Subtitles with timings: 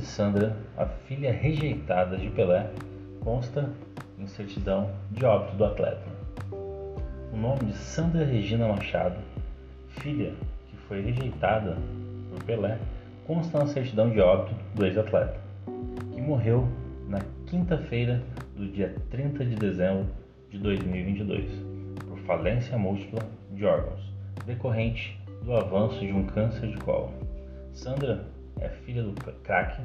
[0.00, 2.70] Sandra, a filha rejeitada de Pelé,
[3.20, 3.70] consta
[4.18, 6.04] em certidão de óbito do atleta.
[7.32, 9.16] O nome de Sandra Regina Machado,
[10.00, 10.32] filha
[10.68, 11.76] que foi rejeitada
[12.30, 12.78] por Pelé,
[13.26, 15.38] consta na certidão de óbito do ex-atleta,
[16.12, 16.66] que morreu
[17.08, 18.22] na quinta-feira
[18.56, 20.06] do dia 30 de dezembro
[20.50, 21.44] de 2022
[22.08, 23.20] por falência múltipla
[23.52, 24.00] de órgãos,
[24.46, 27.12] decorrente do avanço de um câncer de colo.
[27.72, 28.24] Sandra
[28.60, 29.12] é filha do
[29.42, 29.82] craque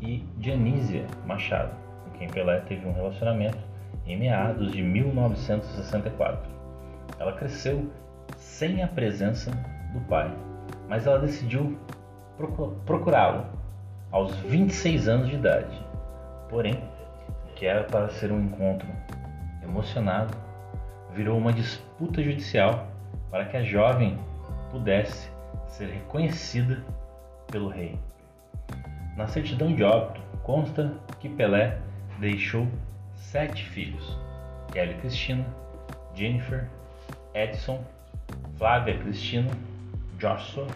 [0.00, 1.74] e Dianísia Machado,
[2.04, 3.58] com quem Pelé teve um relacionamento
[4.06, 6.50] em meados de 1964.
[7.18, 7.90] Ela cresceu
[8.36, 9.50] sem a presença
[9.92, 10.32] do pai,
[10.88, 11.78] mas ela decidiu
[12.86, 13.46] procurá-lo
[14.10, 15.86] aos 26 anos de idade.
[16.48, 16.74] Porém,
[17.50, 18.88] o que era para ser um encontro
[19.62, 20.36] emocionado
[21.12, 22.88] virou uma disputa judicial
[23.30, 24.18] para que a jovem
[24.70, 25.30] pudesse
[25.68, 26.82] ser reconhecida
[27.50, 27.98] pelo rei.
[29.16, 31.78] Na certidão de óbito consta que Pelé
[32.18, 32.66] deixou
[33.14, 34.16] sete filhos:
[34.72, 35.44] Kelly Cristina,
[36.14, 36.66] Jennifer,
[37.34, 37.84] Edson,
[38.56, 39.50] Flávia Cristina,
[40.18, 40.66] Joshua,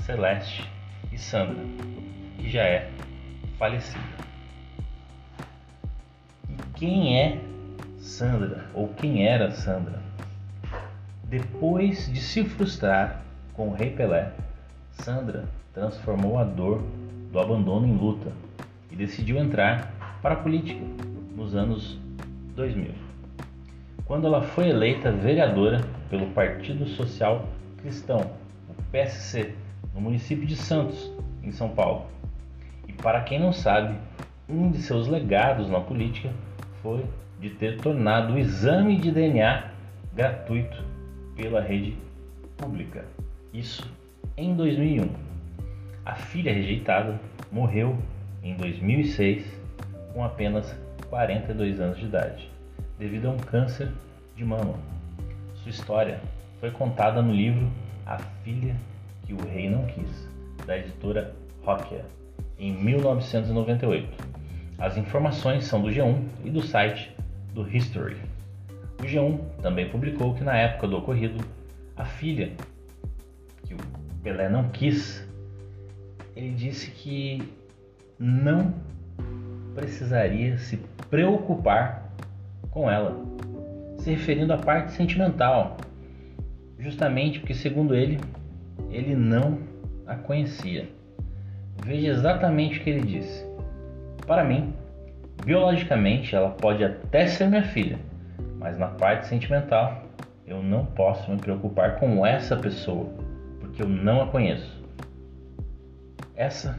[0.00, 0.68] Celeste
[1.12, 1.64] e Sandra,
[2.36, 2.90] que já é
[3.58, 4.00] falecida.
[6.48, 7.40] E quem é
[7.98, 10.00] Sandra ou quem era Sandra?
[11.24, 13.22] Depois de se frustrar
[13.54, 14.32] com o Rei Pelé,
[14.90, 16.82] Sandra transformou a dor
[17.30, 18.32] do abandono em luta
[18.90, 20.84] e decidiu entrar para a política
[21.36, 21.98] nos anos
[22.54, 22.92] 2000,
[24.04, 27.48] quando ela foi eleita vereadora pelo Partido Social
[27.78, 28.32] Cristão,
[28.68, 29.54] o PSC,
[29.94, 31.10] no município de Santos,
[31.42, 32.06] em São Paulo.
[32.86, 33.94] E para quem não sabe,
[34.48, 36.30] um de seus legados na política
[36.82, 37.04] foi
[37.40, 39.70] de ter tornado o exame de DNA
[40.12, 40.84] gratuito
[41.36, 41.96] pela rede
[42.58, 43.04] pública.
[43.54, 43.88] Isso
[44.36, 45.29] em 2001.
[46.04, 47.20] A filha rejeitada
[47.52, 47.98] morreu
[48.42, 49.44] em 2006
[50.12, 50.74] com apenas
[51.08, 52.50] 42 anos de idade,
[52.98, 53.90] devido a um câncer
[54.34, 54.74] de mama.
[55.56, 56.20] Sua história
[56.58, 57.70] foi contada no livro
[58.06, 58.74] A Filha
[59.26, 60.28] que o Rei Não Quis,
[60.66, 62.04] da editora Rocker,
[62.58, 64.08] em 1998.
[64.78, 67.14] As informações são do G1 e do site
[67.52, 68.16] do History.
[68.98, 71.44] O G1 também publicou que na época do ocorrido,
[71.96, 72.52] a filha
[73.66, 73.78] que o
[74.22, 75.28] Pelé não quis,
[76.40, 77.42] ele disse que
[78.18, 78.72] não
[79.74, 80.78] precisaria se
[81.10, 82.10] preocupar
[82.70, 83.14] com ela,
[83.98, 85.76] se referindo à parte sentimental,
[86.78, 88.18] justamente porque, segundo ele,
[88.90, 89.58] ele não
[90.06, 90.88] a conhecia.
[91.84, 93.46] Veja exatamente o que ele disse.
[94.26, 94.72] Para mim,
[95.44, 97.98] biologicamente ela pode até ser minha filha,
[98.58, 100.04] mas na parte sentimental
[100.46, 103.10] eu não posso me preocupar com essa pessoa
[103.60, 104.79] porque eu não a conheço.
[106.40, 106.78] Essa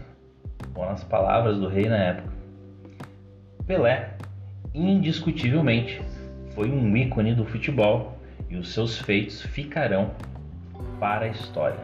[0.73, 2.33] foram as palavras do rei na época.
[3.67, 4.09] Pelé,
[4.73, 6.01] indiscutivelmente,
[6.55, 8.17] foi um ícone do futebol
[8.49, 10.09] e os seus feitos ficarão
[10.99, 11.77] para a história.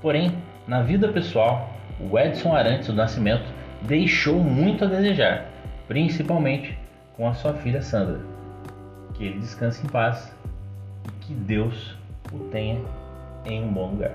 [0.00, 5.46] Porém, na vida pessoal, o Edson Arantes do Nascimento deixou muito a desejar,
[5.88, 6.78] principalmente
[7.16, 8.20] com a sua filha Sandra.
[9.14, 10.32] Que ele descanse em paz
[11.08, 11.96] e que Deus
[12.32, 12.80] o tenha
[13.44, 14.14] em um bom lugar.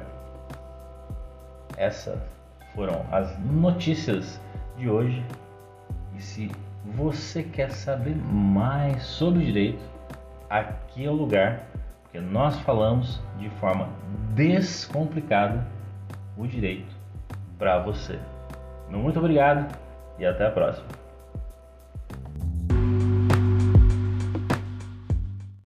[1.75, 2.41] Essas
[2.75, 4.39] foram as notícias
[4.77, 5.23] de hoje.
[6.15, 6.51] E se
[6.95, 9.83] você quer saber mais sobre o direito,
[10.49, 11.65] aqui é o lugar,
[12.03, 13.89] porque nós falamos de forma
[14.33, 15.65] descomplicada
[16.37, 16.93] o direito
[17.57, 18.19] para você.
[18.89, 19.73] Muito obrigado
[20.19, 21.00] e até a próxima.